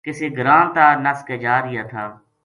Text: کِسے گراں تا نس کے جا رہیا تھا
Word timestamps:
کِسے 0.05 0.27
گراں 0.37 0.63
تا 0.75 0.85
نس 1.03 1.19
کے 1.27 1.35
جا 1.43 1.55
رہیا 1.63 1.83
تھا 1.91 2.05